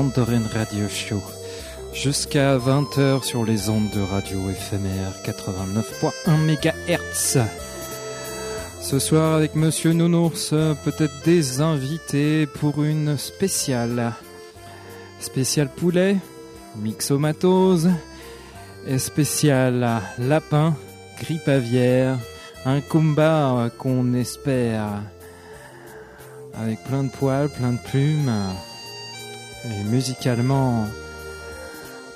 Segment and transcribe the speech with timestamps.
[0.00, 1.22] Vanderen Radio Show.
[1.92, 7.44] Jusqu'à 20h sur les ondes de radio éphémère 89.1 MHz.
[8.80, 14.14] Ce soir avec Monsieur Nounours, peut-être des invités pour une spéciale.
[15.20, 16.16] Spéciale poulet,
[16.76, 17.90] mixomatose,
[18.86, 20.74] et spécial lapin,
[21.20, 22.16] grippe aviaire,
[22.64, 25.02] un combat qu'on espère
[26.58, 28.32] avec plein de poils, plein de plumes
[29.64, 30.86] et musicalement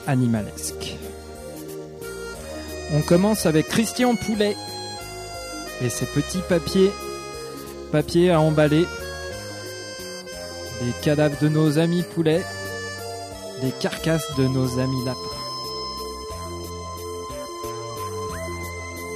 [0.07, 0.97] animalesque.
[2.95, 4.57] On commence avec Christian Poulet
[5.83, 6.91] et ses petits papiers,
[7.93, 8.87] papiers à emballer,
[10.83, 12.43] les cadavres de nos amis poulets,
[13.63, 15.21] les carcasses de nos amis lapins.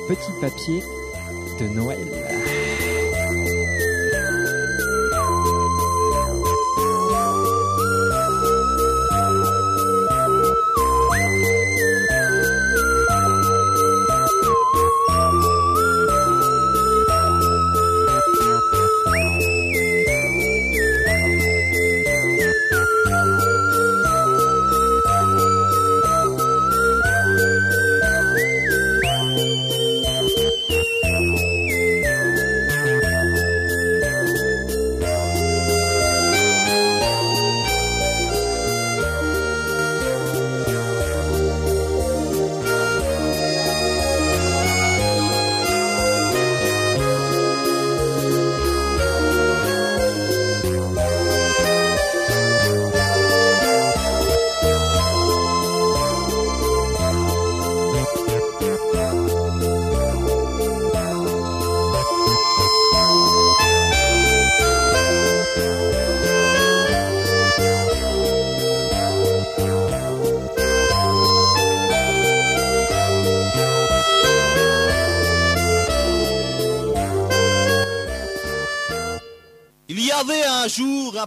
[0.08, 0.82] Petit papier
[1.60, 2.37] de Noël.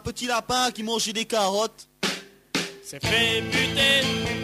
[0.01, 1.87] Petit lapin qui mangeait des carottes.
[2.83, 4.40] C'est fait buter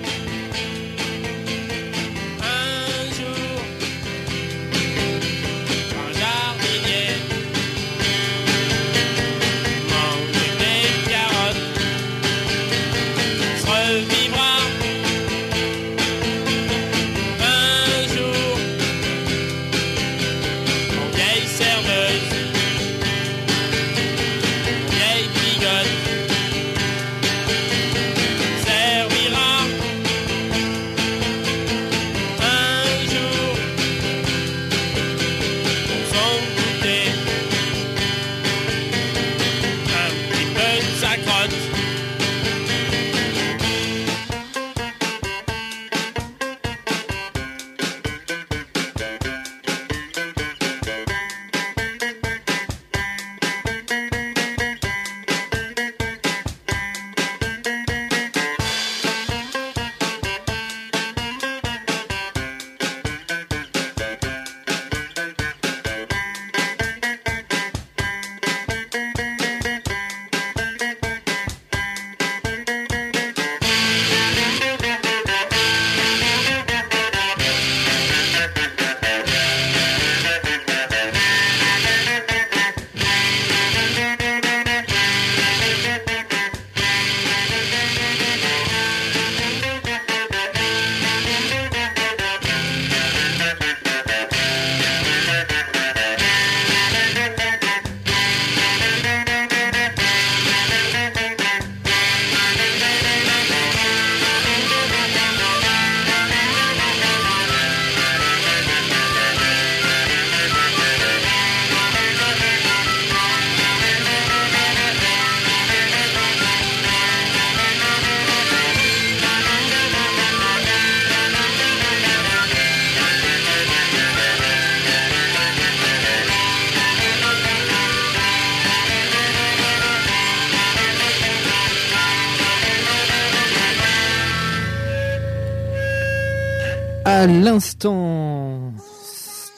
[137.58, 138.72] l'instant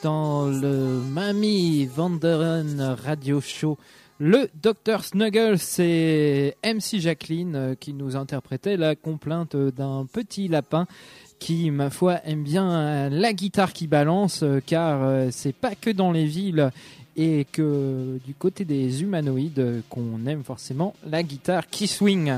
[0.02, 3.76] dans le Mamie Vanderen Radio Show.
[4.18, 10.86] Le Dr Snuggles et MC Jacqueline euh, qui nous interprétaient la complainte d'un petit lapin
[11.38, 15.90] qui, ma foi, aime bien la guitare qui balance euh, car euh, c'est pas que
[15.90, 16.70] dans les villes
[17.18, 22.32] et que du côté des humanoïdes qu'on aime forcément la guitare qui swing.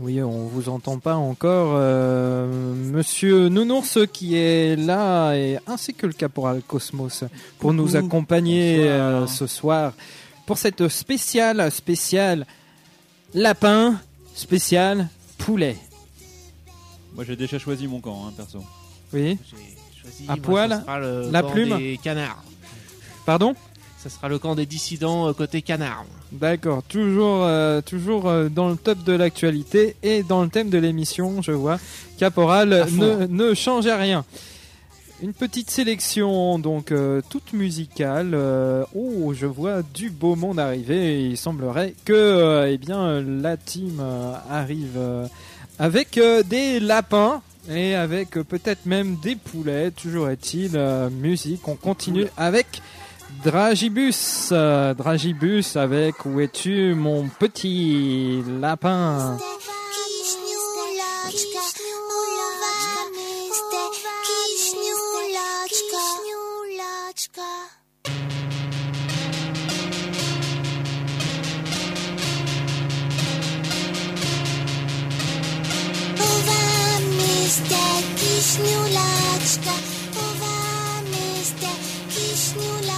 [0.00, 1.72] Oui, on vous entend pas encore.
[1.74, 7.24] Euh, Monsieur Nounours qui est là, et, ainsi que le caporal Cosmos,
[7.58, 9.92] pour nous accompagner euh, ce soir
[10.46, 12.46] pour cette spéciale, spéciale
[13.34, 14.00] lapin,
[14.34, 15.76] spéciale poulet.
[17.14, 18.62] Moi j'ai déjà choisi mon camp, hein, perso.
[19.12, 19.36] Oui.
[20.00, 20.84] Choisi, À moi, poil,
[21.32, 21.76] la plume.
[21.76, 22.44] des canards.
[23.26, 23.54] Pardon?
[23.98, 26.04] Ça sera le camp des dissidents euh, côté canard.
[26.30, 30.78] D'accord, toujours, euh, toujours euh, dans le top de l'actualité et dans le thème de
[30.78, 31.78] l'émission, je vois.
[32.16, 34.24] Caporal ne, ne change rien.
[35.20, 38.34] Une petite sélection, donc euh, toute musicale.
[38.34, 41.24] Euh, oh, je vois du beau monde arriver.
[41.30, 44.00] Il semblerait que, euh, eh bien, la team
[44.48, 44.96] arrive
[45.80, 49.90] avec des lapins et avec peut-être même des poulets.
[49.90, 50.78] Toujours est-il,
[51.10, 51.66] musique.
[51.66, 52.80] On continue avec
[53.44, 59.38] Dragibus, euh, Dragibus avec Où es-tu mon petit lapin?
[60.48, 61.62] Kiśniulaczka,
[63.14, 63.82] myste,
[78.14, 79.74] kiśniulaczka,
[82.10, 82.97] kiśniulaczka.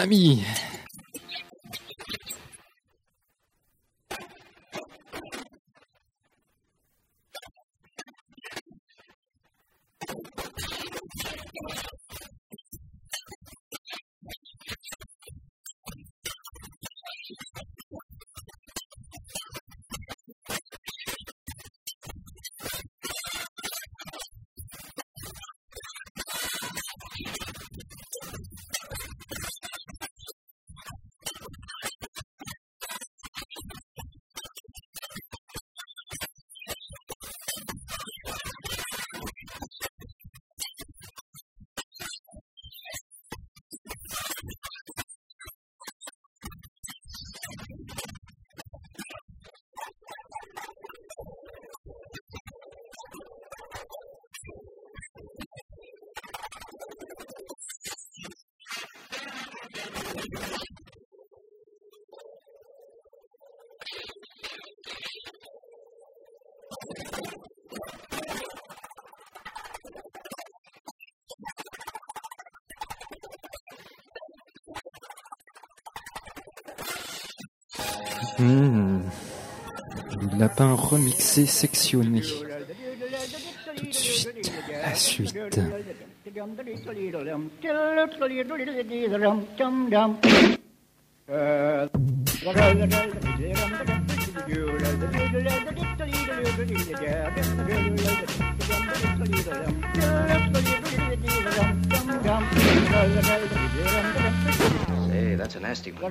[0.00, 0.40] mamie
[80.20, 82.22] Le lapin remixé, sectionné.
[83.76, 85.60] Tout de suite, la suite.
[105.10, 106.10] Hey, that's a nasty one.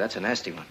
[0.00, 0.64] Say, that's a nasty one.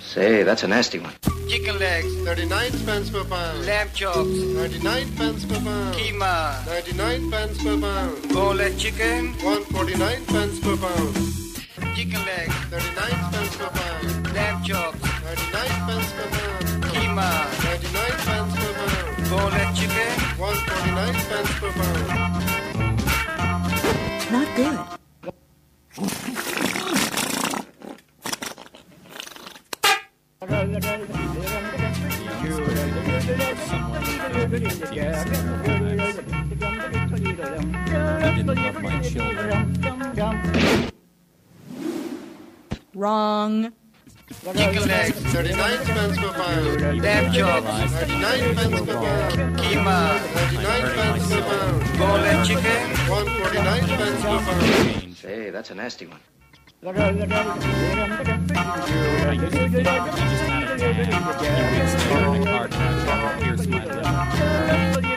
[0.00, 1.12] Say, that's a nasty one.
[1.46, 3.66] Chicken legs, 39 pence per pound.
[3.66, 5.94] lamb chops, 99 pence per pound.
[5.94, 8.32] keema, 99 pence per pound.
[8.32, 11.16] boneless chicken, 149 pence per pound.
[11.94, 14.32] chicken legs, 39 pence per pound.
[14.32, 14.99] lamb chops,
[19.30, 22.06] boneless chicken, 149 pence per pound.
[24.32, 24.78] Not good.
[37.92, 39.60] I didn't love my children.
[42.94, 43.72] Wrong.
[44.40, 47.02] Chicken legs, 39 pence per pound.
[47.02, 49.58] lamb chops, 99 pence per pound.
[49.58, 49.98] keema,
[50.34, 51.98] 99 pence per pound.
[51.98, 55.16] boneless chicken, 149 pence per pound.
[55.16, 56.20] Say, that's a nasty one.
[56.82, 56.90] I
[59.32, 61.10] used to think he just had a tag.
[63.66, 63.74] He
[64.96, 65.09] would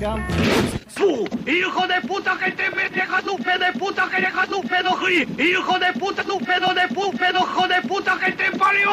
[0.00, 0.78] my lip.
[1.46, 4.96] ¡Hijo de puta que te deja tu pedo de puta que deja tu pedo!
[5.08, 8.90] ¡Hijo de puta tu pedo de pu pedo, hijo de puta que te parió!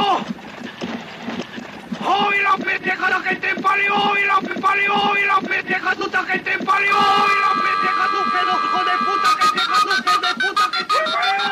[2.08, 3.96] ¡Oh, y la pendeja la que te parió!
[4.18, 4.94] ¡Y la parió!
[5.22, 6.96] ¡Y la pendeja tuta que te parió!
[6.96, 10.64] ¡Y la pendeja tu pedo, hijo de puta que te deja tu pedo de puta
[10.72, 11.48] que te parió!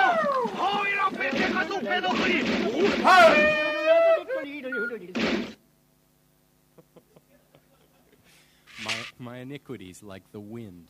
[0.60, 2.40] ¡Oh, y la pendeja tu pedo, Gri!
[9.24, 10.90] My, my iniquities, like the wind,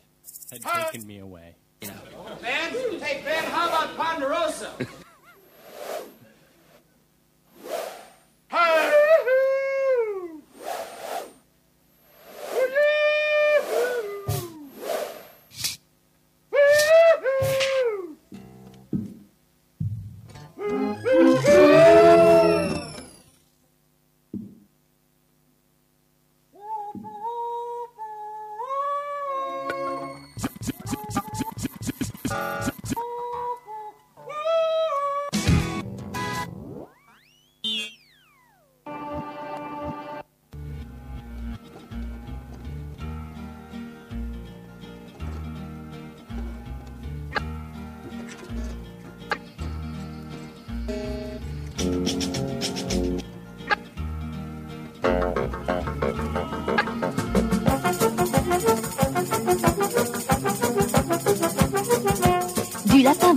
[0.50, 1.54] had taken me away.
[1.80, 2.72] Ben?
[3.00, 4.72] Hey, Ben, how about Ponderosa?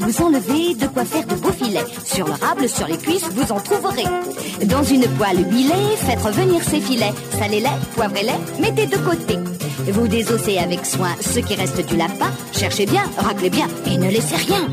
[0.07, 1.83] vous enlevez, de quoi faire de beaux filets.
[2.05, 4.05] Sur le rable, sur les cuisses, vous en trouverez.
[4.65, 7.13] Dans une poêle huilée, faites revenir ces filets.
[7.37, 9.37] Salez-les, poivrez-les, mettez de côté.
[9.91, 12.31] Vous désossez avec soin ce qui reste du lapin.
[12.53, 14.69] Cherchez bien, raclez bien et ne laissez rien.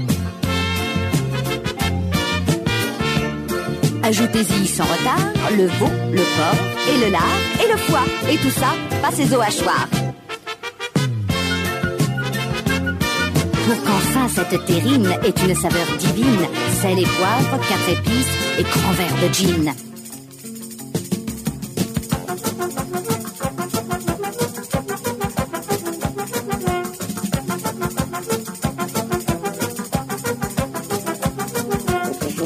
[4.05, 5.19] Ajoutez-y sans retard
[5.57, 8.05] le veau, le porc et le lard et le foie.
[8.31, 8.69] Et tout ça,
[9.03, 9.89] passez au hachoir.
[13.67, 16.47] Pour qu'enfin cette terrine ait une saveur divine,
[16.83, 18.27] sel et poivre, quatre épices
[18.59, 19.75] et grand verre de gin.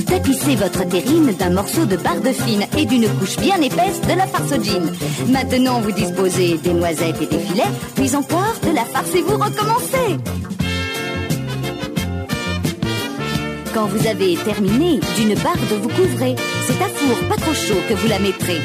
[0.07, 4.27] Tapissez votre terrine d'un morceau de barbe fine et d'une couche bien épaisse de la
[4.29, 4.93] farce au gin.
[5.29, 7.65] Maintenant, vous disposez des noisettes et des filets,
[7.97, 10.28] puis encore de la farce et vous recommencez.
[13.79, 16.35] Quand vous avez terminé, d'une barbe vous couvrez.
[16.67, 18.61] C'est à four pas trop chaud que vous la mettrez.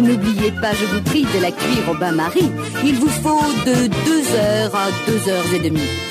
[0.00, 2.52] N'oubliez pas, je vous prie, de la cuire au bain-marie.
[2.84, 6.03] Il vous faut de 2 heures à 2 heures et demie.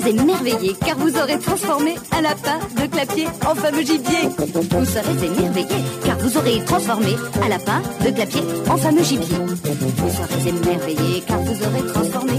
[0.00, 4.28] Serez émerveillé car vous aurez transformé un lapin de clapier en fameux gibier.
[4.38, 9.36] Vous serez émerveillé car vous aurez transformé un lapin de clapier en fameux gibier.
[9.36, 12.32] Vous serez émerveillé car vous aurez transformé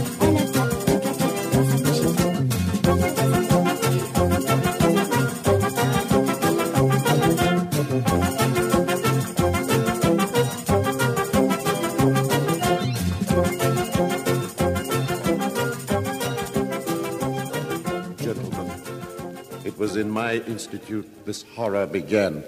[20.11, 22.43] my institute this horror began.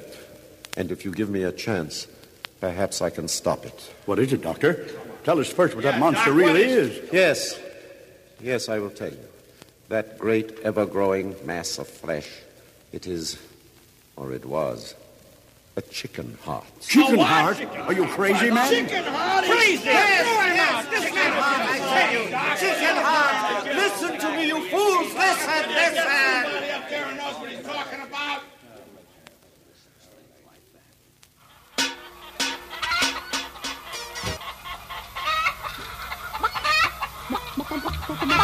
[0.75, 2.07] And if you give me a chance,
[2.59, 3.93] perhaps I can stop it.
[4.05, 4.87] What is it, Doctor?
[5.23, 7.01] Tell us first what that monster really is.
[7.11, 7.59] Yes.
[8.41, 9.25] Yes, I will tell you.
[9.89, 12.29] That great, ever growing mass of flesh,
[12.91, 13.37] it is,
[14.15, 14.95] or it was,
[15.75, 16.65] a chicken heart.
[16.81, 17.65] Chicken heart?
[17.87, 18.69] Are you crazy, man?
[18.69, 19.45] Chicken heart!
[19.45, 19.85] Crazy!
[19.85, 22.23] Yes, yes, chicken heart, I tell you!
[22.61, 23.65] Chicken heart!
[23.75, 25.13] Listen to me, you fools!
[25.15, 26.43] Listen, listen!
[26.43, 28.52] Somebody up there knows what he's talking about!
[38.05, 38.43] Bye.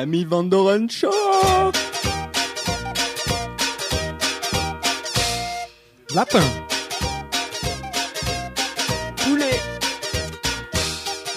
[0.00, 1.10] Mamie Van Show
[6.14, 6.42] Lapin.
[9.18, 9.60] Poulet.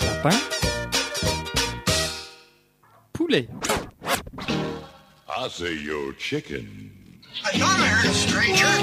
[0.02, 0.40] Lapin.
[3.12, 3.50] Poulet.
[5.28, 6.92] I say yo chicken.
[7.44, 8.76] I thought I heard a stranger.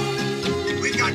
[0.83, 1.15] We got,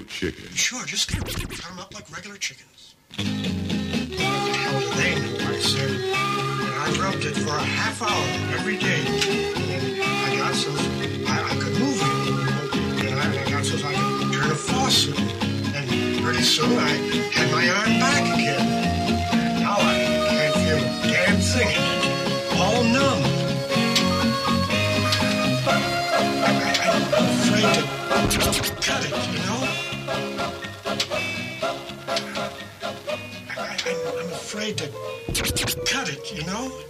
[0.00, 0.54] say chicken.
[0.54, 2.94] Sure, just cut them up like regular chickens.
[3.16, 3.34] What the
[4.96, 5.50] they know?
[5.50, 5.90] I said.
[5.90, 9.02] And I rubbed it for a half hour every day.
[9.06, 10.70] I got so
[11.26, 13.06] I, I could move it.
[13.06, 15.18] And I, I got so I could turn a faucet.
[15.74, 16.88] And pretty soon I
[17.32, 19.60] had my arm back again.
[19.60, 19.94] Now I
[20.30, 21.76] can't feel a damn thing.
[22.58, 23.22] All numb.
[25.62, 25.76] I,
[26.42, 29.69] I'm afraid to cut it, you know?
[34.80, 36.89] To cut it, you know?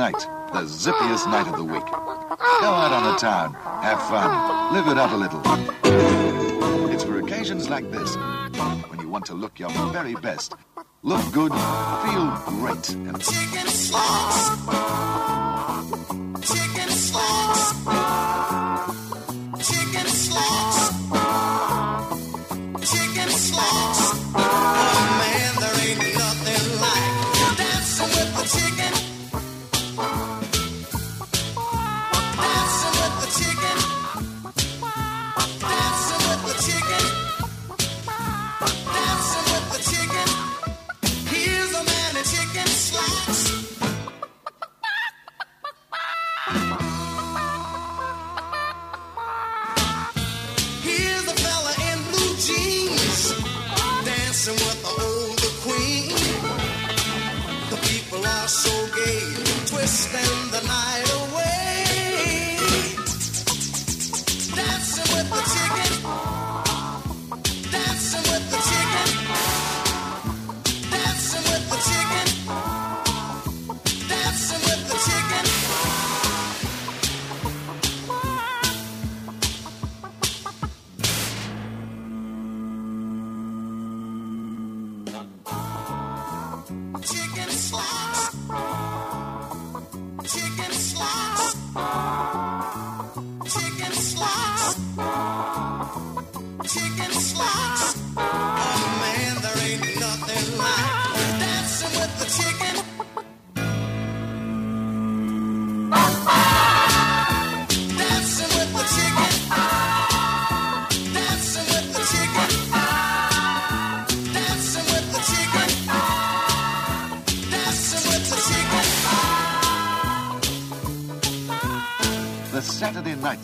[0.00, 1.84] The zippiest night of the week.
[1.84, 5.42] Go out on the town, have fun, live it up a little.
[6.90, 8.16] It's for occasions like this,
[8.88, 10.54] when you want to look your very best,
[11.02, 13.22] look good, feel great, and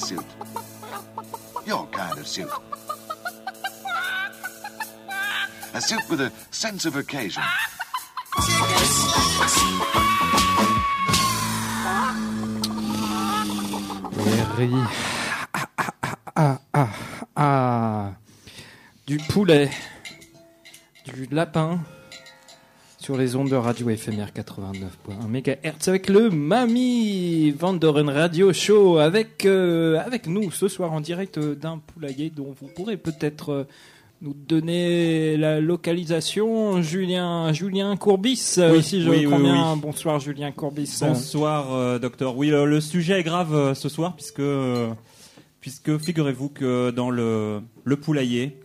[0.06, 0.24] suit.
[1.66, 2.48] Your kind of suit.
[5.74, 7.42] A suit with a sense of occasion.
[7.42, 7.58] Ah,
[15.54, 16.92] ah, ah, ah, ah,
[17.36, 18.14] ah.
[19.06, 19.70] Du poulet,
[21.04, 21.80] du lapin
[23.06, 29.44] sur les ondes de radio éphémère 89.1 MHz avec le Mamie Vandoren Radio Show avec,
[29.46, 33.64] euh, avec nous ce soir en direct d'un poulailler dont vous pourrez peut-être euh,
[34.22, 36.82] nous donner la localisation.
[36.82, 39.74] Julien, Julien Courbis, euh, Oui, si je oui, oui, comprends bien.
[39.74, 39.80] oui.
[39.80, 40.98] Bonsoir Julien Courbis.
[41.00, 42.36] Bonsoir, euh, docteur.
[42.36, 44.42] Oui, le, sujet est grave ce soir puisque,
[45.60, 48.56] puisque figurez-vous que dans le, le poulailler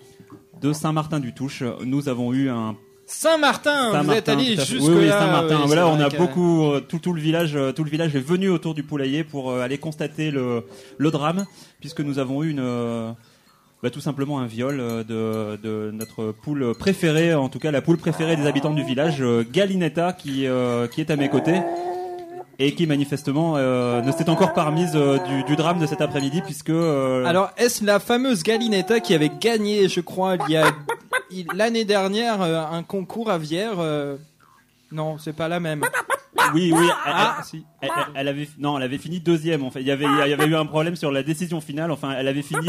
[0.60, 2.76] de Saint-Martin-du-Touche, nous avons eu un
[3.14, 5.10] Saint-Martin, vous êtes allé jusque oui, oui.
[5.10, 5.58] Saint-Martin.
[5.60, 8.20] oui, voilà, on a beaucoup, euh, tout, tout le village, euh, tout le village est
[8.26, 10.64] venu autour du poulailler pour euh, aller constater le,
[10.98, 11.46] le drame,
[11.82, 13.12] puisque nous avons eu une, euh,
[13.84, 17.82] bah, tout simplement un viol euh, de, de notre poule préférée, en tout cas la
[17.82, 21.60] poule préférée des habitants du village, euh, Galinetta, qui, euh, qui est à mes côtés.
[22.64, 26.00] Et qui manifestement euh, ne s'est encore pas remise euh, du, du drame de cet
[26.00, 30.58] après-midi puisque euh, Alors, est-ce la fameuse Galinetta qui avait gagné, je crois, il y
[30.58, 30.68] a
[31.54, 34.18] l'année dernière, euh, un concours à Vière euh,
[34.92, 35.82] Non, c'est pas la même.
[36.54, 36.86] Oui, oui.
[36.86, 37.66] Elle, Ah, elle- si.
[38.16, 39.64] elle- avait, non, elle avait fini deuxième.
[39.64, 41.92] En fait, il y avait, il y avait eu un problème sur la décision finale.
[41.92, 42.68] Enfin, elle avait fini.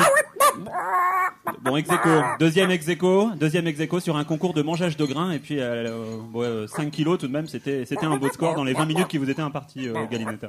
[1.63, 2.11] Bon, ex aequo.
[2.39, 3.31] Deuxième ex aequo.
[3.37, 5.31] Deuxième ex aequo sur un concours de mangeage de grains.
[5.33, 7.47] Et puis, euh, euh, ouais, euh, 5 kilos tout de même.
[7.49, 10.49] C'était, c'était un beau score dans les 20 minutes qui vous étaient imparties, euh, Galinetta.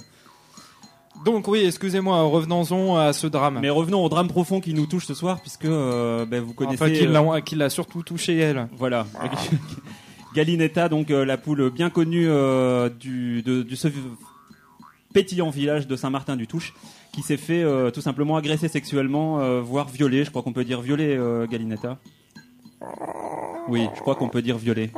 [1.26, 3.60] Donc oui, excusez-moi, revenons-en à ce drame.
[3.62, 6.84] Mais revenons au drame profond qui nous touche ce soir, puisque euh, ben, vous connaissez.
[6.84, 8.67] Enfin, qui euh, l'a qui l'a surtout touché elle.
[8.78, 9.06] Voilà.
[10.36, 13.88] Galinetta, donc euh, la poule bien connue euh, du, de, de ce
[15.13, 16.73] pétillant village de Saint-Martin-du-Touche,
[17.13, 20.26] qui s'est fait tout simplement agresser sexuellement, voire violer.
[20.26, 21.19] Je crois qu'on peut dire violer
[21.52, 21.99] Galinetta.
[23.67, 24.89] Oui, je crois qu'on peut dire violer.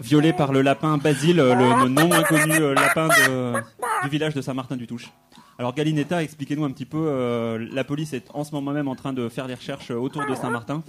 [0.00, 3.08] Violé par le lapin Basile, euh, le, non inconnu euh, lapin
[4.02, 5.10] du village de Saint-Martin-du-Touche.
[5.58, 6.98] Alors Galinetta, expliquez-nous un petit peu.
[6.98, 10.26] euh, la police est en ce moment même en train de faire des recherches autour
[10.26, 10.82] de Saint-Martin.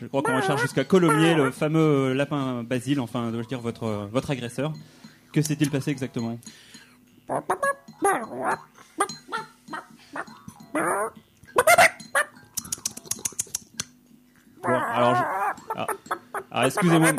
[0.00, 4.30] Je crois qu'on recherche jusqu'à Colomiers, le fameux lapin Basile, enfin, dois-je dire, votre, votre
[4.30, 4.72] agresseur.
[5.32, 6.38] Que s'est-il passé exactement?
[14.64, 15.86] Alors, je- alors,
[16.50, 17.10] alors, excusez-moi.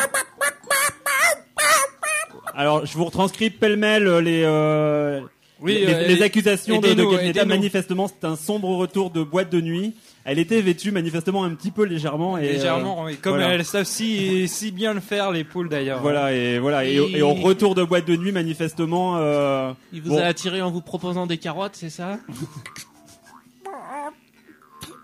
[2.59, 5.21] Alors, je vous retranscris pêle-mêle euh, les, euh,
[5.61, 7.45] Oui, les, euh, les accusations de, de aidez-nous.
[7.47, 9.95] manifestement, c'est un sombre retour de boîte de nuit.
[10.25, 12.37] Elle était vêtue manifestement un petit peu légèrement.
[12.37, 13.15] Et, Légèrement, euh, oui.
[13.15, 13.53] Comme voilà.
[13.53, 16.01] elles savent si, si bien le faire, les poules d'ailleurs.
[16.01, 19.15] Voilà et voilà et, Et- et au retour de boîte de nuit manifestement.
[19.17, 22.19] euh, Il vous bon, a attiré en vous proposant des carottes, c'est ça?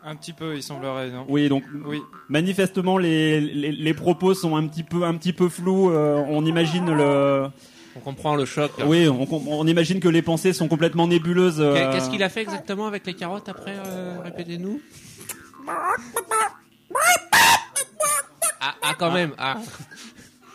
[0.07, 1.99] Un petit peu, il semblerait, non Oui, donc Oui.
[2.29, 5.89] manifestement les, les, les propos sont un petit peu un petit peu flous.
[5.89, 7.47] euh, on imagine le.
[7.95, 8.71] On comprend le choc.
[8.77, 8.85] là.
[8.85, 11.59] Oui, on, on imagine que les pensées sont complètement nébuleuses.
[11.59, 14.79] euh, Qu'est- Qu'est-ce qu'il a fait exactement avec les carottes après euh, Répétez-nous.
[15.67, 15.95] Ah,
[18.83, 19.31] ah, quand même.
[19.37, 19.57] Ah.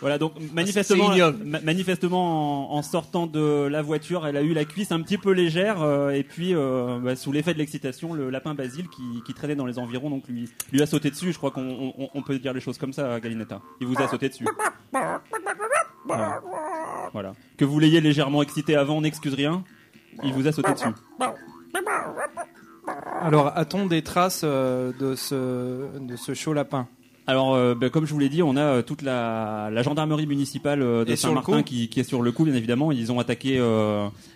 [0.01, 1.11] Voilà, donc manifestement,
[1.45, 5.19] ma- manifestement en, en sortant de la voiture, elle a eu la cuisse un petit
[5.19, 9.23] peu légère euh, et puis euh, bah, sous l'effet de l'excitation, le lapin Basile qui,
[9.27, 11.33] qui traînait dans les environs, donc lui lui a sauté dessus.
[11.33, 13.61] Je crois qu'on on, on peut dire les choses comme ça, Galinetta.
[13.83, 14.47] Il vous a sauté dessus.
[16.07, 16.41] Voilà.
[17.13, 17.33] Voilà.
[17.59, 19.65] Que vous l'ayez légèrement excité avant, on n'excuse rien.
[20.25, 20.89] Il vous a sauté dessus.
[23.21, 26.89] Alors, a-t-on des traces euh, de ce, de ce chaud lapin?
[27.31, 30.27] Alors, euh, ben, comme je vous l'ai dit, on a euh, toute la, la gendarmerie
[30.27, 32.91] municipale euh, de Saint-Martin qui, qui est sur le coup, bien évidemment.
[32.91, 33.61] Ils ont attaqué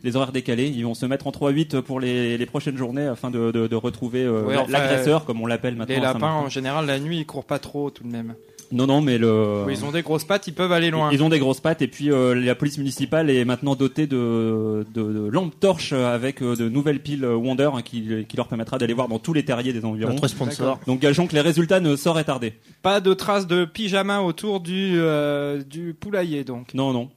[0.05, 0.69] les horaires décalés.
[0.69, 3.77] Ils vont se mettre en 3-8 pour les, les prochaines journées afin de, de, de
[3.77, 5.95] retrouver Ouais, la- enfin, l'agresseur, comme on l'appelle maintenant.
[5.97, 8.35] Les lapins, en général, la nuit, ils courent pas trop tout de même.
[8.75, 9.65] Non, non, mais le.
[9.71, 11.11] Ils ont des grosses pattes, ils peuvent aller loin.
[11.13, 14.85] Ils ont des grosses pattes et puis euh, la police municipale est maintenant dotée de,
[14.93, 18.49] de, de lampes torches avec euh, de nouvelles piles euh, Wonder hein, qui, qui leur
[18.49, 20.11] permettra d'aller voir dans tous les terriers des environs.
[20.13, 20.81] Notre sponsor.
[20.87, 22.55] Donc gageons que les résultats ne sauraient tarder.
[22.83, 26.75] Pas de traces de pyjama autour du, euh, du poulailler, donc.
[26.75, 27.11] Non, non.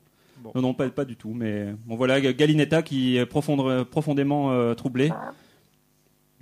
[0.56, 1.34] Non, non, pas, pas du tout.
[1.36, 5.12] Mais bon, voilà, Galinetta qui est profond- profondément euh, troublée.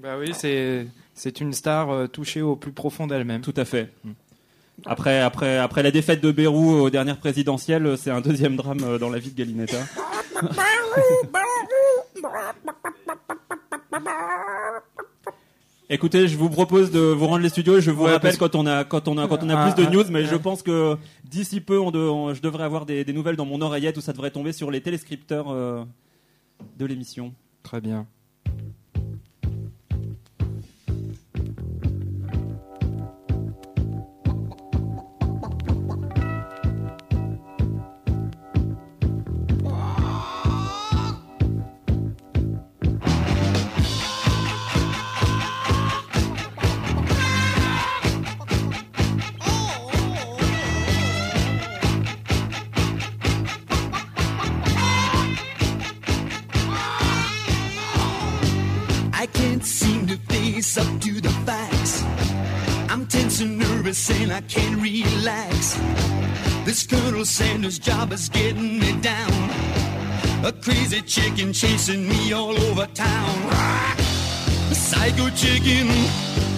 [0.03, 3.41] Bah oui, c'est une star euh, touchée au plus profond d'elle-même.
[3.41, 3.91] Tout à fait.
[4.85, 8.97] Après, après, après la défaite de Bérou aux dernières présidentielles, c'est un deuxième drame euh,
[8.99, 9.77] dans la vie de Galinetta.
[15.87, 18.55] Écoutez, je vous propose de vous rendre les studios et je vous Ouais, rappelle quand
[18.55, 20.27] on a quand on a quand on a Ah, plus de ah, news, mais ah.
[20.31, 23.45] je pense que d'ici peu, on, de- on- je devrais avoir des, des nouvelles dans
[23.45, 25.83] mon oreillette où ça devrait tomber sur les téléscripteurs euh,
[26.79, 27.33] de l'émission.
[27.61, 28.07] Très bien.
[68.05, 69.31] Job is getting me down.
[70.43, 73.37] A crazy chicken chasing me all over town.
[74.71, 76.54] A psycho chicken.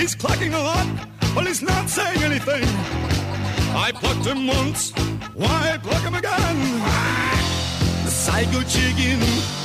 [0.00, 0.86] He's clacking a lot,
[1.34, 2.64] but he's not saying anything.
[3.76, 4.92] I plucked him once,
[5.34, 6.56] why pluck him again?
[8.04, 9.59] The psycho chicken.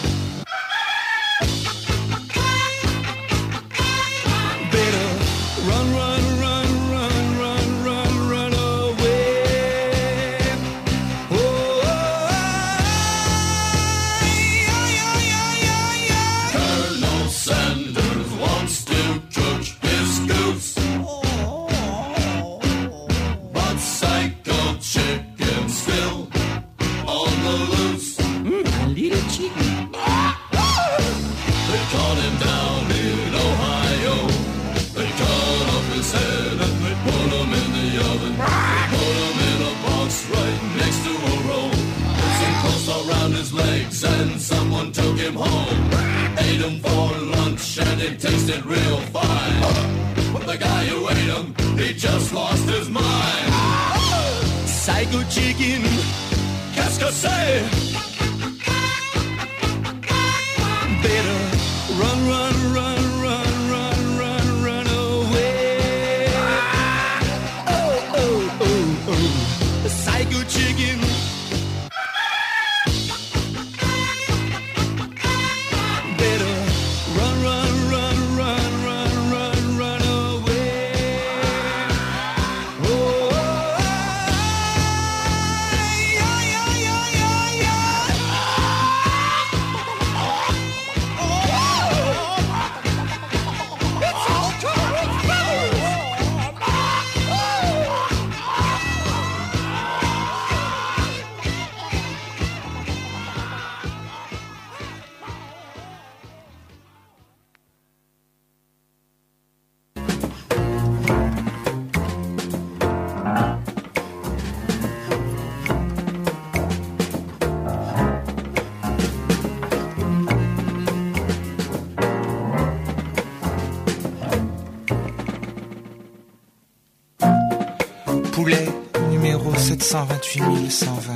[128.35, 128.67] Poulet
[129.11, 131.13] numéro 728 120.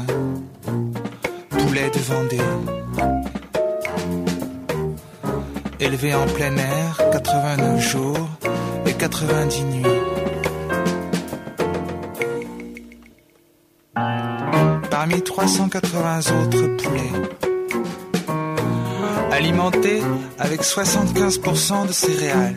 [1.49, 2.37] Poulet de Vendée.
[5.81, 8.29] Élevé en plein air 89 jours
[8.85, 9.83] et 90 nuits.
[14.89, 17.11] Parmi 380 autres poulets.
[19.29, 20.01] Alimenté
[20.37, 22.55] avec 75% de céréales.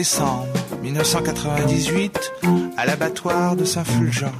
[0.00, 0.46] Décembre
[0.82, 2.32] 1998,
[2.78, 4.32] à l'abattoir de Saint-Fulgent.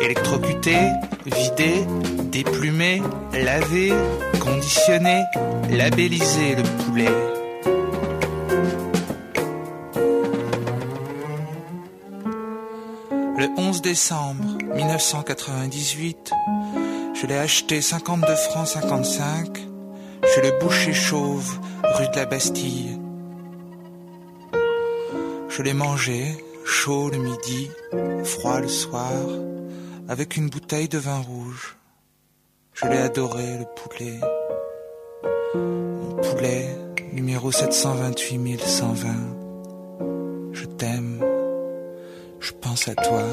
[0.00, 0.78] Électrocuté,
[1.26, 1.84] vidé,
[2.32, 3.02] déplumé,
[3.34, 3.92] lavé,
[4.40, 5.24] conditionné,
[5.68, 7.16] labellisé le poulet.
[13.36, 16.32] Le 11 décembre 1998,
[17.12, 19.66] je l'ai acheté 52 francs 55
[20.34, 21.58] chez le boucher chauve
[21.98, 22.95] rue de la Bastille.
[25.56, 26.22] Je l'ai mangé,
[26.66, 27.70] chaud le midi,
[28.24, 29.10] froid le soir,
[30.06, 31.78] avec une bouteille de vin rouge.
[32.74, 34.20] Je l'ai adoré, le poulet.
[35.54, 36.76] Mon poulet,
[37.14, 39.08] numéro 728 120.
[40.52, 41.24] Je t'aime,
[42.38, 43.24] je pense à toi.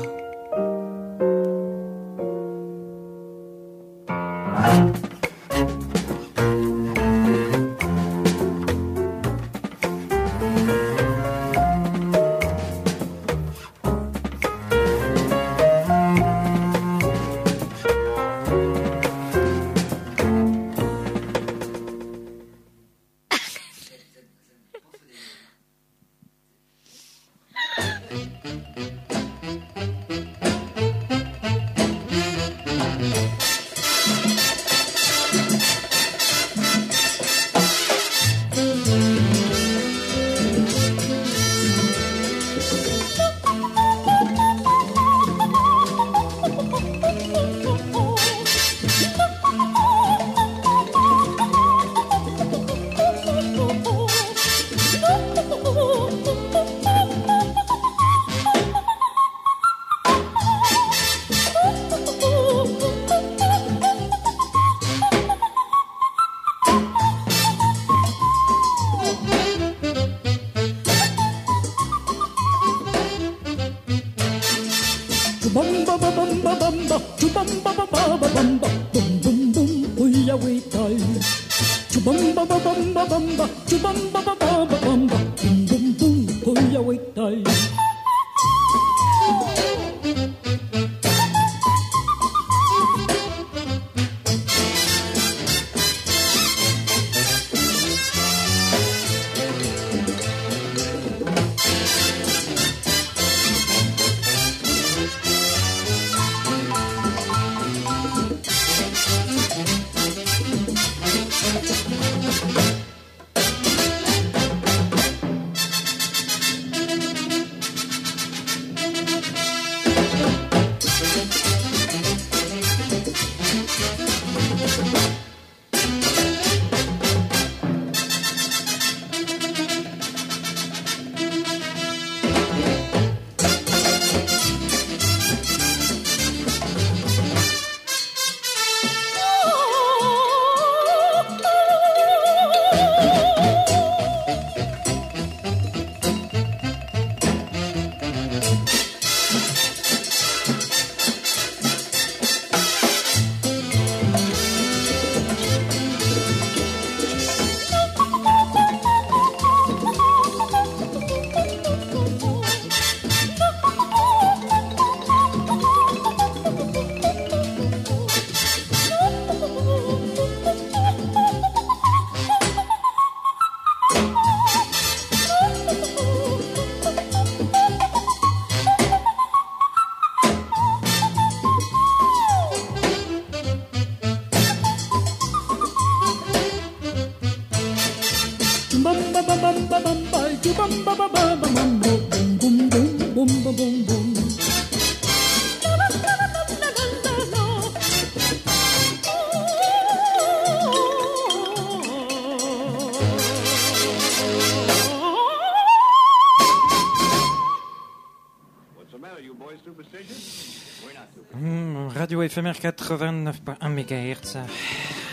[212.34, 214.38] Éphémère 89.1 MHz.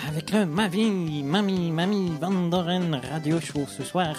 [0.09, 0.91] avec le Mavi,
[1.23, 4.15] Mami, Mami Vandoren Radio Show ce soir.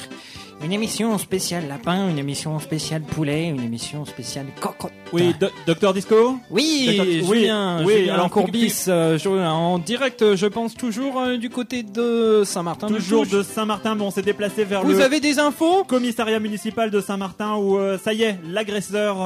[0.64, 4.92] Une émission spéciale lapin, une émission spéciale poulet, une émission spéciale cocotte.
[5.12, 10.46] Oui, Do- Docteur Disco Oui, Docteur- Julien, oui, Julien alors Courbis, euh, en direct, je
[10.46, 12.86] pense toujours euh, du côté de Saint-Martin.
[12.88, 15.84] Toujours de Saint-Martin, bon, on s'est déplacé vers Vous le avez des infos?
[15.86, 19.18] commissariat municipal de Saint-Martin où euh, ça y est, l'agresseur,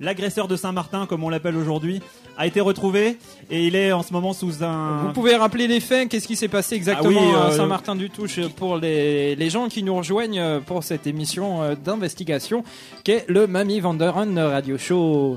[0.00, 2.00] l'agresseur de Saint-Martin, comme on l'appelle aujourd'hui,
[2.36, 3.18] a été retrouvé
[3.50, 5.02] et il est en ce moment sous un.
[5.06, 8.40] Vous pouvez rappeler les faits Qu'est-ce qui s'est passé exactement Ah oui, à euh, Saint-Martin-du-Touche
[8.56, 12.64] pour les, les gens qui nous rejoignent pour cette émission euh, d'investigation
[13.04, 15.36] qu'est le Mamie Vanderen Radio Show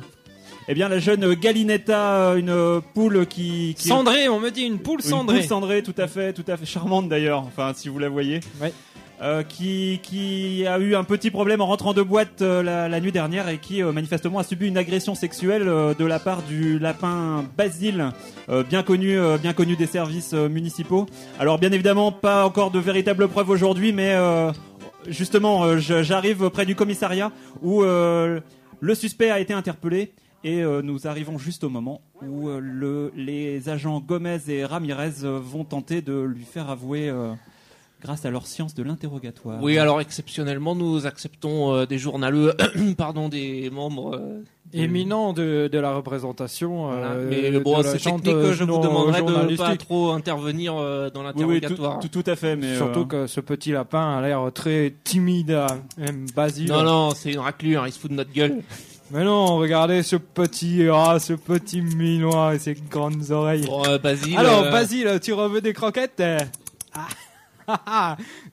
[0.70, 4.80] Eh bien, la jeune Galinetta, euh, une poule qui, qui Cendrée, on me dit une
[4.80, 5.40] poule Une cendrée.
[5.40, 7.40] poule cendrée, tout à fait, tout à fait charmante d'ailleurs.
[7.46, 8.40] Enfin, si vous la voyez.
[9.22, 13.48] Euh, qui, a eu un petit problème en rentrant de boîte euh, la, nuit dernière
[13.48, 18.10] et qui euh, manifestement a subi une agression sexuelle de la part du lapin Basile,
[18.70, 21.06] bien connu, bien connu des services municipaux.
[21.40, 24.16] Alors bien évidemment pas encore de véritables preuves aujourd'hui, mais
[25.08, 30.14] justement j'arrive près du commissariat où le suspect a été interpellé.
[30.44, 36.02] Et nous arrivons juste au moment où le, les agents Gomez et Ramirez vont tenter
[36.02, 37.12] de lui faire avouer,
[38.04, 39.58] grâce à leur science de l'interrogatoire.
[39.64, 42.54] Oui, alors exceptionnellement, nous acceptons euh, des journaleux,
[42.98, 44.16] pardon, des membres.
[44.16, 44.44] euh,
[44.76, 46.88] Éminent de, de la représentation.
[46.88, 47.12] voilà.
[47.12, 51.22] euh, Mais bon, c'est technique, je vous demanderai de ne pas trop intervenir euh, dans
[51.22, 52.00] Oui, oui, tout, l'interrogatoire.
[52.00, 55.52] tout- tout à fait, mais Surtout euh, que ce petit lapin a l'air très timide,
[55.52, 55.68] euh,
[56.00, 56.70] même Basile.
[56.70, 58.62] Non, non, c'est une raclure, il se fout de notre gueule.
[59.12, 63.68] Mais non, regardez ce petit, ah, ce petit minois et ses grandes oreilles.
[63.68, 66.40] Bon, euh, Basile, Alors, euh, Basile, tu reveux des croquettes euh
[66.96, 67.08] ah, ah,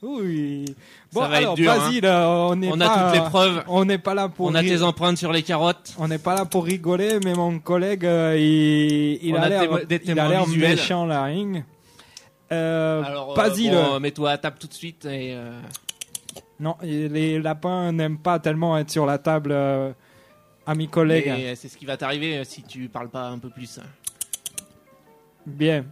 [0.02, 0.64] Oui.
[1.12, 1.90] Bon, Ça va alors, dur, hein.
[2.04, 3.64] Euh, on n'est On pas, a toutes les preuves.
[3.68, 4.46] On n'est pas là pour.
[4.46, 5.94] On a tes empreintes sur les carottes.
[5.98, 9.48] On n'est pas là pour rigoler, mais mon collègue, euh, il, il a a
[10.28, 11.64] l'air, méchant, la ring.
[12.52, 13.72] Euh, Alors, euh, Basile.
[13.72, 15.34] bon, mets-toi à table tout de suite et.
[15.34, 15.60] euh,
[16.58, 19.92] Non, les lapins n'aiment pas tellement être sur la table, euh,
[20.66, 21.32] amis collègues.
[21.56, 23.78] c'est ce qui va t'arriver si tu parles pas un peu plus.
[25.46, 25.84] Bien.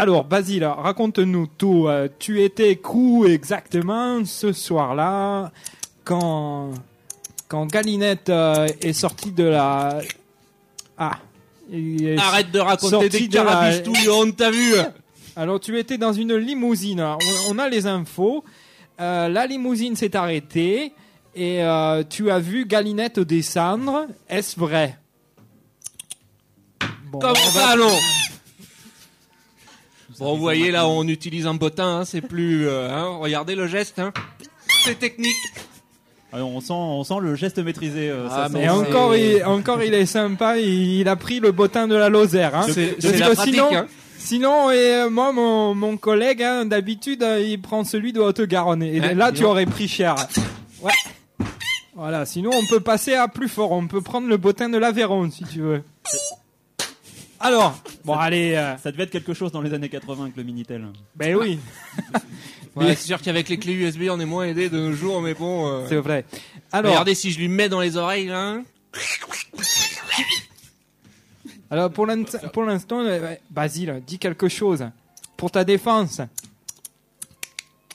[0.00, 1.86] Alors, Basile, raconte-nous tout.
[1.86, 5.52] Euh, tu étais où exactement ce soir-là
[6.04, 6.70] quand,
[7.48, 9.98] quand Galinette euh, est sortie de la.
[10.96, 11.18] Ah.
[12.18, 13.72] Arrête de raconter des de la-
[14.14, 14.72] on t'a vu.
[15.36, 17.02] Alors, tu étais dans une limousine.
[17.02, 17.18] On,
[17.50, 18.42] on a les infos.
[19.02, 20.92] Euh, la limousine s'est arrêtée
[21.34, 21.60] et
[22.08, 24.06] tu as vu Galinette descendre.
[24.30, 24.96] Est-ce vrai?
[27.12, 27.90] Bon, Comme va- ça, non
[30.20, 32.68] Bon, vous voyez, là, on utilise un bottin, hein, c'est plus...
[32.68, 34.12] euh, hein, regardez le geste, hein.
[34.84, 35.34] C'est technique.
[36.32, 38.08] ah, on, sent, on sent le geste maîtrisé.
[38.10, 40.58] euh, Ah, ça mais sent- Et encore, il, encore, il est sympa.
[40.58, 42.54] Il, il a pris le bottin de la Lozère.
[42.54, 42.66] Hein.
[42.70, 43.86] C'est- la que pratique, sinon, hein.
[44.18, 48.82] sinon, et euh, moi, mon, mon collègue, hein, d'habitude, euh, il prend celui de Haute-Garonne.
[48.82, 50.14] Et Hein, là, tu aurais pris cher.
[50.82, 50.92] Ouais.
[51.96, 52.24] Voilà.
[52.26, 53.72] Sinon, on peut passer à plus fort.
[53.72, 55.82] On peut prendre le bottin de l'Aveyron, si tu veux.
[57.40, 58.54] Alors, bon, allez.
[58.54, 60.86] euh, Ça devait être quelque chose dans les années 80 avec le Minitel.
[61.16, 61.58] ben oui,
[62.76, 65.34] Ouais, c'est sûr qu'avec les clés USB, on est moins aidé de nos jours, mais
[65.34, 65.66] bon...
[65.66, 66.24] euh, c'est vrai.
[66.70, 68.38] Alors, Regardez, si je lui mets dans les oreilles, là...
[68.40, 68.62] hein.
[71.70, 72.22] alors pour l'in-
[72.52, 74.88] pour l'instant, euh, ouais, Basile, dis quelque chose
[75.36, 76.20] pour ta défense.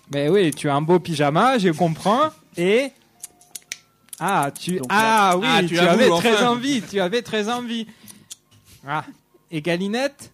[0.09, 2.29] Ben oui, tu as un beau pyjama, je comprends.
[2.57, 2.91] Et
[4.19, 6.49] ah, tu Donc ah là- oui, Ah, tu, tu avais très enfin.
[6.49, 7.87] envie, tu avais très envie.
[8.87, 9.03] Ah,
[9.55, 10.33] et Galinette,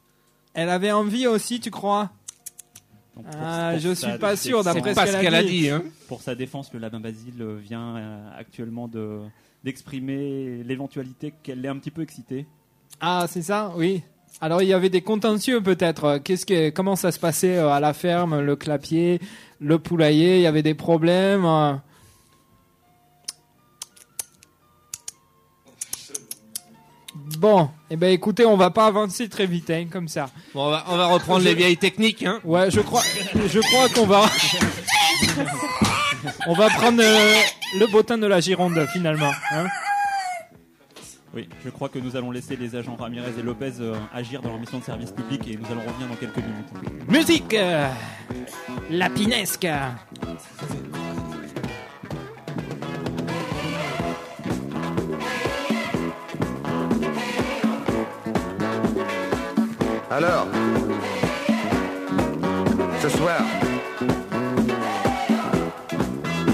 [0.54, 2.10] elle avait envie aussi, tu crois?
[3.16, 5.70] Donc, pour- Ah, pour je suis pas sûr d'après ce qu'elle a dit.
[5.70, 5.84] hein.
[6.08, 9.20] Pour sa défense, le lapin Basile euh, vient euh, actuellement de
[9.64, 12.48] d'exprimer l'éventualité qu'elle est un petit peu excitée.
[13.00, 14.02] Ah, c'est ça, oui.
[14.40, 16.18] Alors il y avait des contentieux peut-être.
[16.18, 19.20] Qu'est-ce que comment ça se passait euh, à la ferme, le clapier,
[19.60, 21.46] le poulailler, il y avait des problèmes.
[27.38, 30.30] Bon, eh ben écoutez, on va pas avancer très vite hein, comme ça.
[30.54, 32.40] Bon, on va, on va reprendre les vieilles techniques, hein.
[32.46, 33.02] Ouais, je crois
[33.34, 34.24] je crois qu'on va
[36.48, 37.36] on va prendre euh,
[37.80, 39.66] le bottin de la Gironde finalement, hein.
[41.34, 44.50] Oui, je crois que nous allons laisser les agents Ramirez et Lopez euh, agir dans
[44.50, 47.08] leur mission de service public et nous allons revenir dans quelques minutes.
[47.10, 47.90] Musique euh,
[48.90, 49.68] lapinesque.
[60.12, 60.46] Alors
[63.02, 63.40] Ce soir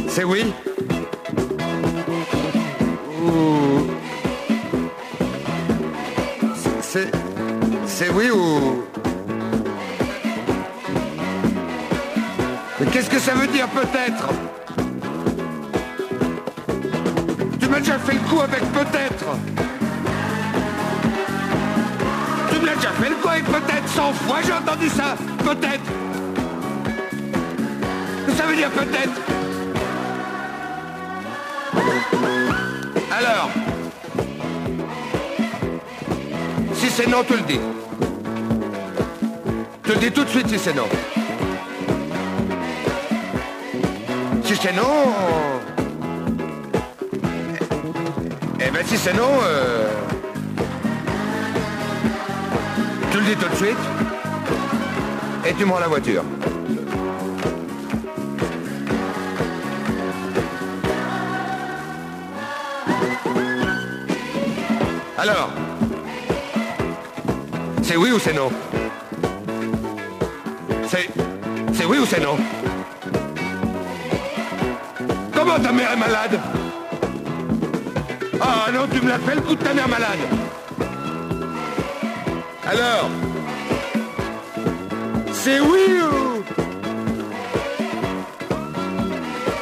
[0.07, 0.53] C'est oui?
[3.23, 3.87] Ou...
[6.81, 7.11] C'est...
[7.87, 8.83] C'est oui ou...
[12.79, 14.29] Mais qu'est-ce que ça veut dire peut-être?
[17.59, 19.56] Tu m'as déjà fait le coup avec peut-être
[22.77, 25.15] déjà fait le coup avec peut-être 100 fois, j'ai entendu ça.
[25.39, 25.83] Peut-être.
[28.37, 29.11] Ça veut dire peut-être.
[33.11, 33.49] Alors.
[36.73, 37.59] Si c'est non, tu le dis.
[39.83, 40.87] Tu le dis tout de suite si c'est non.
[44.43, 45.13] Si c'est non...
[48.59, 49.29] Eh ben si c'est non...
[49.43, 49.87] euh,
[53.17, 53.77] Tu le dis tout de suite.
[55.43, 56.23] Et tu me rends la voiture.
[65.17, 65.49] Alors
[67.81, 68.51] C'est oui ou c'est non?
[70.87, 71.09] C'est...
[71.73, 72.37] C'est oui ou c'est non?
[75.33, 76.39] Comment ta mère est malade?
[78.39, 80.19] Ah non, tu me le coup de ta mère malade
[82.69, 83.09] Alors
[85.31, 86.43] C'est oui ou...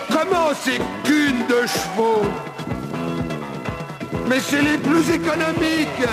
[0.09, 2.23] Comment c'est qu'une de chevaux?
[4.27, 6.09] Mais c'est les plus économiques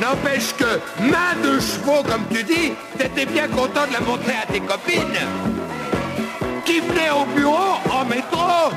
[0.00, 4.46] N'empêche que main de chevaux, comme tu dis, t'étais bien content de la montrer à
[4.52, 5.18] tes copines
[6.64, 8.70] qui venaient au bureau en métro.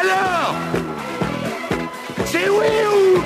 [0.00, 0.54] Alors
[2.36, 3.22] C'est oui ou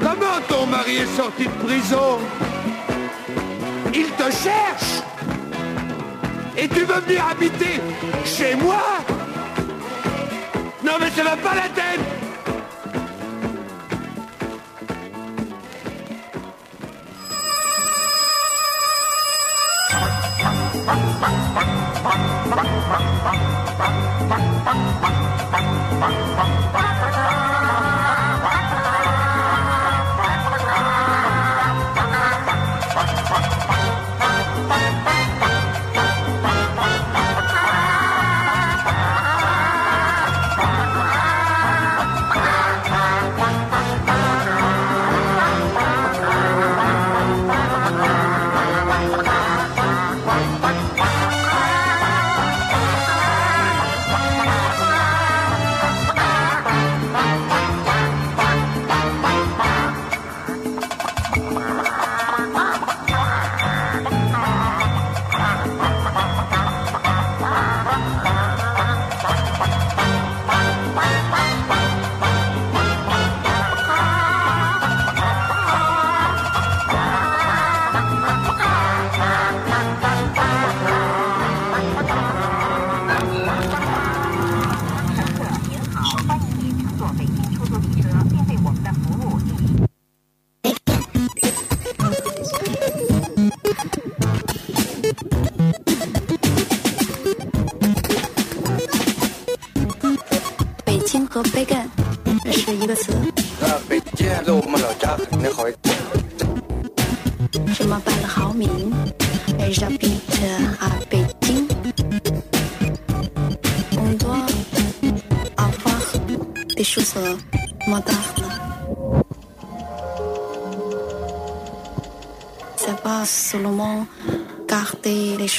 [0.00, 2.18] Comment ton mari est sorti de prison
[3.92, 5.02] Il te cherche
[6.56, 7.80] Et tu veux venir habiter
[8.24, 8.82] chez moi?
[10.82, 12.23] Non mais ça va pas la tête
[26.04, 26.53] bang bang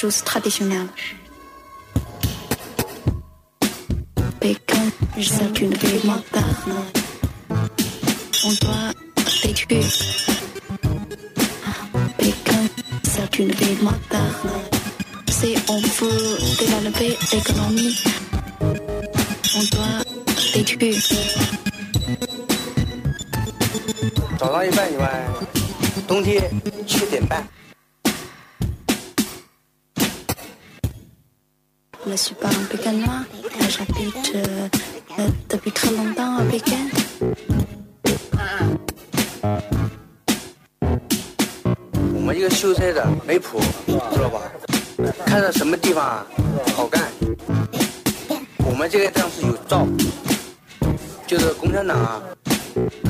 [0.06, 0.86] choses traditionnelles.
[4.40, 4.86] Pékin,
[5.20, 7.05] c'est une ville moderne.
[43.26, 44.40] 没谱，知道吧？
[45.26, 46.26] 看到什么地方啊
[46.76, 47.02] 好干，
[48.64, 49.84] 我们这个地方是有照，
[51.26, 52.22] 就是共产党啊，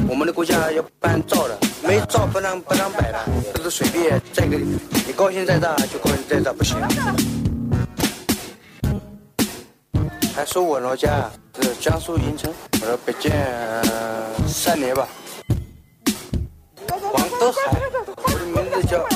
[0.08, 3.18] 我们的国家要办照的，没照不让不让摆的，
[3.54, 6.78] 这是随便在一个，你高兴在这就高兴在这不行。
[10.34, 13.30] 还说我老家是江苏盐城，我说北京、
[14.48, 15.06] 三年吧。
[16.88, 17.78] 王德海，
[18.16, 19.06] 我的名字叫。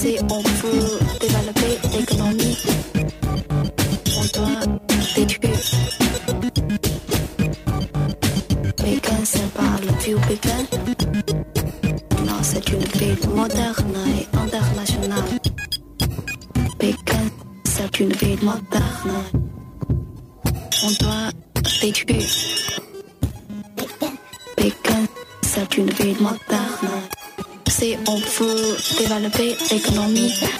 [0.00, 2.56] Si on veut développer l'économie,
[4.16, 4.78] on doit
[5.14, 5.58] détruire.
[8.78, 10.64] Pékin, c'est pas le vieux Pékin.
[12.24, 15.40] Non, c'est une ville moderne et internationale.
[16.78, 17.26] Pékin,
[17.64, 19.39] c'est une ville moderne.
[29.70, 30.59] Développer l'économie, on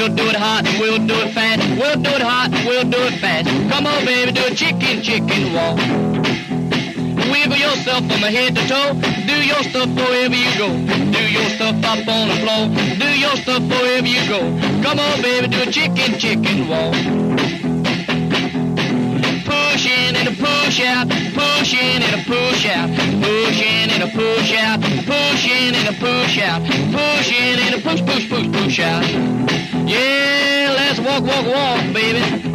[0.00, 1.60] We'll do it hot we'll do it fast.
[1.76, 3.44] We'll do it hot we'll do it fast.
[3.68, 5.76] Come on, baby, do a chicken, chicken walk.
[7.28, 8.96] Wiggle yourself from the head to toe.
[9.28, 10.72] Do your stuff wherever you go.
[11.12, 12.72] Do your stuff up on the floor.
[12.96, 14.40] Do your stuff wherever you go.
[14.80, 16.96] Come on, baby, do a chicken, chicken walk.
[19.44, 21.12] Push in and a push out,
[21.70, 22.88] push in and a push out,
[23.22, 27.74] push in and a push out, push in and a push out, push in and
[27.76, 29.04] a push, push, push, push out.
[29.88, 32.49] Yeah, let's walk, walk, walk, baby.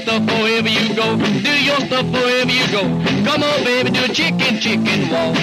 [0.00, 1.16] Stuff wherever you go.
[1.16, 2.82] Do your stuff wherever you go.
[3.24, 5.36] Come on, baby, do a chicken, chicken walk.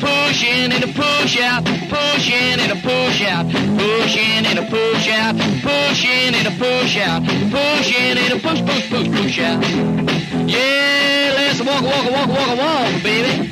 [0.00, 1.64] Push in and a push out.
[1.64, 3.46] Push in and a push out.
[3.46, 5.36] Push in and a push out.
[5.62, 7.22] Push in and a push out.
[7.22, 9.62] Push in and a push, push, push, push out.
[10.48, 13.51] Yeah, let's walk, walk, walk, walk, walk, baby.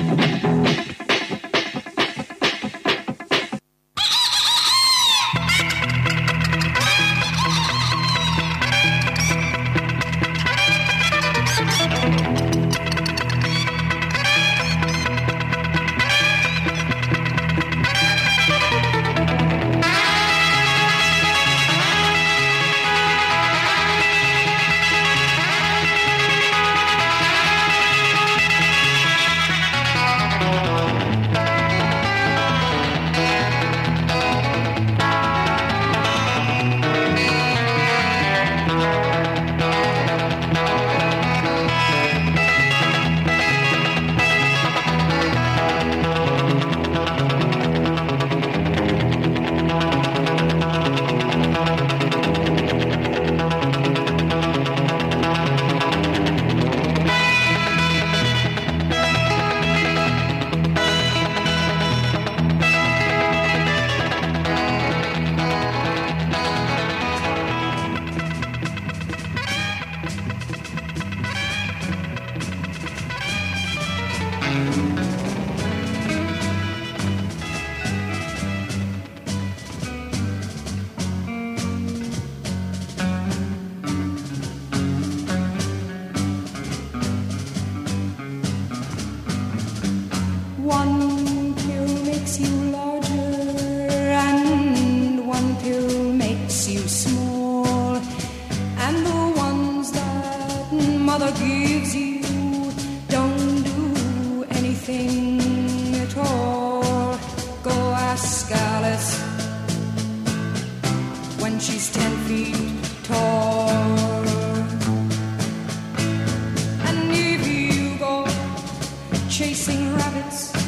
[119.41, 120.59] Chasing rabbits,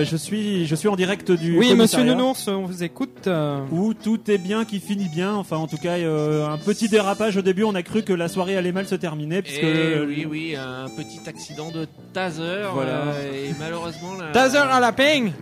[0.00, 1.58] bah, je suis, je suis en direct du.
[1.58, 2.02] Oui, monsieur.
[2.02, 3.26] Nounours, on vous écoute.
[3.26, 5.34] euh, Où tout est bien, qui finit bien.
[5.34, 7.64] Enfin, en tout cas, euh, un petit dérapage au début.
[7.64, 10.88] On a cru que la soirée allait mal se terminer, puisque Et oui, oui, un
[10.96, 12.62] petit accident de taser.
[12.72, 12.90] Voilà.
[13.08, 15.32] euh, et malheureusement, la, Taser à la peigne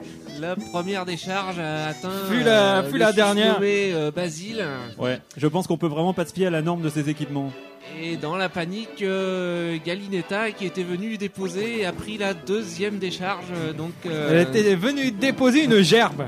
[0.40, 3.58] la première décharge a atteint Fut la- euh, fut le la dernière.
[3.62, 4.64] euh, Basile.
[4.98, 7.52] Ouais, je pense qu'on peut vraiment pas se fier à la norme de ces équipements.
[8.00, 13.46] Et dans la panique, euh, Galinetta, qui était venu déposer, a pris la deuxième décharge.
[13.76, 16.24] Donc, euh, Elle était venue déposer une gerbe.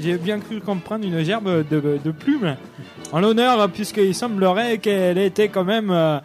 [0.00, 2.56] J'ai bien cru comprendre une gerbe de, de plumes.
[3.12, 5.90] En l'honneur, puisqu'il semblerait qu'elle était quand même.
[5.90, 6.18] euh,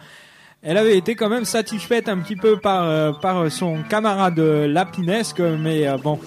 [0.62, 5.40] elle avait été quand même satisfaite un petit peu par, euh, par son camarade lapinesque,
[5.40, 6.18] mais euh, bon.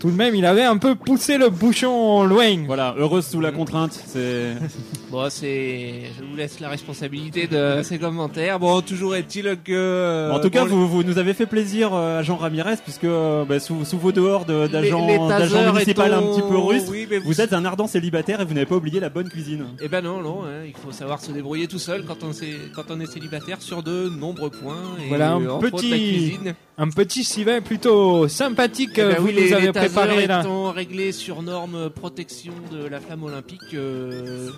[0.00, 2.64] Tout de même, il avait un peu poussé le bouchon loin.
[2.66, 3.92] Voilà, heureuse sous la contrainte.
[4.06, 4.54] C'est.
[5.10, 6.02] Bon, c'est.
[6.18, 8.58] Je vous laisse la responsabilité de ces commentaires.
[8.58, 10.30] Bon, toujours est-il que.
[10.30, 13.46] en tout cas, bon, vous, vous nous avez fait plaisir, euh, agent Ramirez, puisque euh,
[13.46, 16.82] bah, sous, sous vos dehors de- d'agents tasers d'agents municipaux un étant- petit peu russes,
[16.90, 19.64] Oui, vous- vous êtes un ardent célibataire et vous n'avez pas oublié la bonne cuisine.
[19.80, 22.68] Eh ben non, non, hein, il faut savoir se débrouiller tout seul quand on, sait-
[22.74, 24.76] quand on est célibataire sur de nombreux points.
[25.02, 26.54] Et Voilà un euh, entre autres, la petit, cuisine.
[26.80, 30.26] Un petit civet plutôt sympathique Eh que ben vous oui, nous les, avez les préparé
[30.26, 30.40] là.
[30.40, 34.50] étant réglés sur norme protection de la flamme olympique, euh,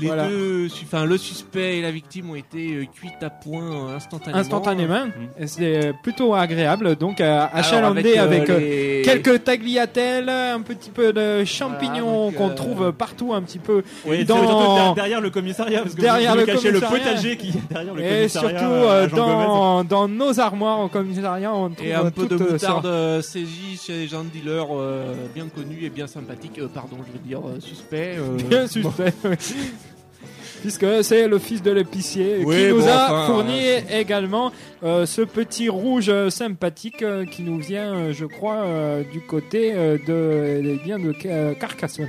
[0.00, 0.28] les Voilà.
[0.28, 4.38] deux, enfin le suspect et la victime ont été euh, cuits à point euh, instantanément.
[4.40, 5.06] instantanément.
[5.38, 6.96] Et C'est plutôt agréable.
[6.96, 8.58] Donc euh, Alors, achalandé avec, avec, euh, euh,
[8.98, 13.82] les- quelques tagliatelles, un petit peu de champignons qu'on euh, trouve partout un petit peu
[14.06, 17.04] Oui, dans surtout derrière- le commissariat, parce que derrière vous, vous le cachez le commissariat.
[17.12, 18.58] potager qui est derrière le et commissariat.
[18.58, 19.44] surtout euh, euh, agent Gomez.
[19.46, 22.60] dans, dans nos armoires au commissariat on trouve Et un peu de toutes, euh, moutarde
[22.60, 26.58] sortes- euh, saisie chez les gens de dealers euh, bien connus et bien sympathiques.
[26.58, 28.16] Euh, pardon, je veux dire euh, suspect.
[28.18, 29.12] euh, bien suspect.
[30.60, 33.60] Puisque c'est le fils de l'épicier Oui, qui nous bon, a enfin, fourni
[33.92, 34.50] également
[34.82, 39.20] euh, ce petit rouge euh, sympathique euh, qui nous vient, euh, je crois, euh, du
[39.20, 42.08] côté euh, de, eh bien de Ca- Carcassonne.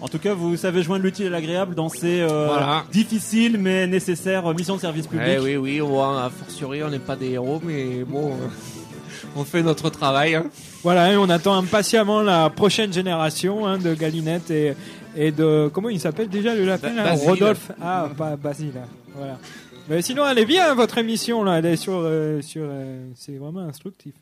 [0.00, 2.84] En tout cas, vous savez joindre l'utile à l'agréable dans ces euh, Voilà.
[2.92, 5.26] difficiles mais nécessaires missions de service public.
[5.36, 8.32] Eh oui, oui, on, a fortiori, on n'est pas des héros, mais bon,
[9.36, 10.34] on fait notre travail.
[10.34, 10.44] hein.
[10.82, 14.74] Voilà, et on attend impatiemment la prochaine génération hein, de Galinette et,
[15.16, 15.70] et de.
[15.72, 17.28] Comment il s'appelle déjà le lapin Ba- là Basile.
[17.28, 17.72] Rodolphe.
[17.82, 18.72] Ah, pas Basile.
[19.14, 19.38] Voilà.
[19.88, 21.58] Mais sinon, elle est bien votre émission là.
[21.58, 21.94] Elle est sur.
[21.96, 24.14] euh, sur euh, c'est vraiment instructif.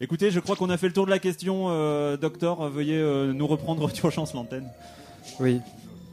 [0.00, 1.66] Écoutez, je crois qu'on a fait le tour de la question.
[1.68, 4.68] Euh, docteur, veuillez euh, nous reprendre d'urgence l'antenne.
[5.40, 5.60] Oui.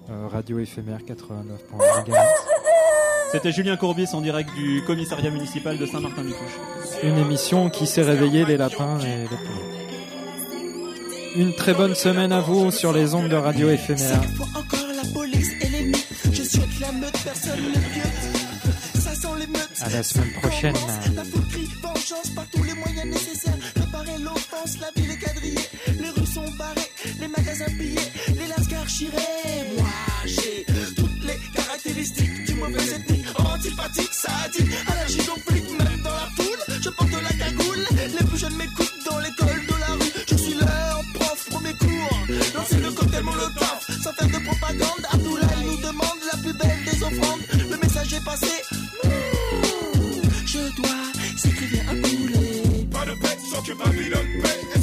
[0.10, 2.14] Euh, radio éphémère 89.1
[3.32, 7.02] C'était Julien Courbis en direct du commissariat municipal de Saint-Martin-du-Couche.
[7.04, 9.81] Une émission qui s'est réveillée les lapins et les poulets.
[11.36, 14.22] Une très bonne semaine à vous sur les ondes de radio éphémère.
[19.82, 20.76] À la semaine prochaine.
[21.16, 23.54] La foule crie vengeance par tous les moyens nécessaires.
[23.76, 25.70] Réparer l'offense, la ville est quadrillée.
[26.00, 29.74] Les rues sont barrées, les magasins pillés, les lascars chirés.
[29.78, 29.88] Moi,
[30.26, 30.66] j'ai
[30.96, 33.26] toutes les caractéristiques du mauvais ethnique.
[33.38, 36.01] Antipathique, sadique, allergique au flic, même
[44.62, 45.06] propagande.
[45.12, 47.42] Abdoulaye nous demande la plus belle des offrandes.
[47.70, 48.48] Le message est passé.
[49.04, 49.10] Mmh.
[50.46, 52.86] Je dois s'écrire un poulet.
[52.92, 54.81] Pas de paix, sans que Babylone paie.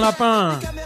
[0.00, 0.83] Lapin, lapin.